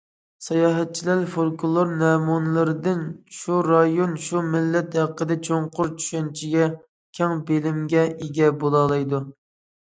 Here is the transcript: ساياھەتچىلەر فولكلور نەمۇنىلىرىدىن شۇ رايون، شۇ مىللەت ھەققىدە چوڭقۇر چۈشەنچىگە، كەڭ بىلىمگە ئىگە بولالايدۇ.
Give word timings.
ساياھەتچىلەر 0.43 1.19
فولكلور 1.33 1.91
نەمۇنىلىرىدىن 1.99 3.03
شۇ 3.39 3.57
رايون، 3.67 4.15
شۇ 4.29 4.41
مىللەت 4.55 4.97
ھەققىدە 5.01 5.37
چوڭقۇر 5.49 5.93
چۈشەنچىگە، 6.01 6.71
كەڭ 7.21 7.45
بىلىمگە 7.51 8.09
ئىگە 8.15 8.51
بولالايدۇ. 8.65 9.23